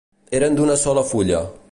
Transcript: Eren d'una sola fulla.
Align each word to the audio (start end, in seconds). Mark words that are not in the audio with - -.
Eren 0.37 0.55
d'una 0.59 0.77
sola 0.85 1.03
fulla. 1.11 1.43